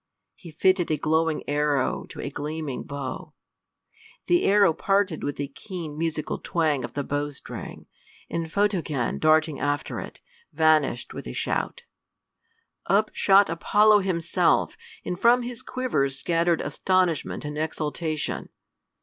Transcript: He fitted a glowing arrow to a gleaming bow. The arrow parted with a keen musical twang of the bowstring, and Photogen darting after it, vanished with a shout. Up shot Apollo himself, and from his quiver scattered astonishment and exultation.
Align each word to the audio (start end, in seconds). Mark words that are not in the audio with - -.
He 0.33 0.49
fitted 0.49 0.89
a 0.89 0.97
glowing 0.97 1.47
arrow 1.47 2.05
to 2.09 2.19
a 2.21 2.31
gleaming 2.31 2.81
bow. 2.81 3.35
The 4.25 4.45
arrow 4.45 4.73
parted 4.73 5.23
with 5.23 5.39
a 5.39 5.47
keen 5.47 5.95
musical 5.95 6.39
twang 6.39 6.83
of 6.83 6.93
the 6.95 7.03
bowstring, 7.03 7.85
and 8.27 8.51
Photogen 8.51 9.19
darting 9.19 9.59
after 9.59 9.99
it, 9.99 10.19
vanished 10.51 11.13
with 11.13 11.27
a 11.27 11.33
shout. 11.33 11.83
Up 12.87 13.11
shot 13.13 13.47
Apollo 13.47 13.99
himself, 13.99 14.75
and 15.05 15.19
from 15.19 15.43
his 15.43 15.61
quiver 15.61 16.09
scattered 16.09 16.61
astonishment 16.61 17.45
and 17.45 17.55
exultation. 17.59 18.49